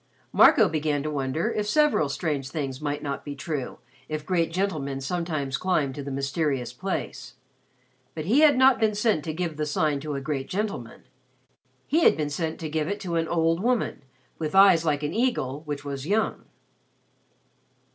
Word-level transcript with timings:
Marco 0.33 0.67
began 0.67 1.03
to 1.03 1.11
wonder 1.11 1.51
if 1.51 1.67
several 1.67 2.09
strange 2.09 2.49
things 2.49 2.81
might 2.81 3.03
not 3.03 3.23
be 3.23 3.35
true 3.35 3.77
if 4.09 4.25
great 4.25 4.51
gentlemen 4.51 4.99
sometimes 4.99 5.57
climbed 5.57 5.93
to 5.93 6.01
the 6.01 6.09
mysterious 6.09 6.73
place. 6.73 7.35
But 8.15 8.25
he 8.25 8.39
had 8.39 8.57
not 8.57 8.79
been 8.79 8.95
sent 8.95 9.23
to 9.25 9.31
give 9.31 9.57
the 9.57 9.65
Sign 9.67 9.99
to 9.99 10.15
a 10.15 10.19
great 10.19 10.49
gentleman. 10.49 11.03
He 11.85 11.99
had 11.99 12.17
been 12.17 12.31
sent 12.31 12.59
to 12.61 12.67
give 12.67 12.87
it 12.87 12.99
to 13.01 13.15
an 13.15 13.27
old 13.27 13.61
woman 13.61 14.01
with 14.39 14.55
eyes 14.55 14.83
like 14.83 15.03
an 15.03 15.13
eagle 15.13 15.61
which 15.67 15.85
was 15.85 16.07
young. 16.07 16.45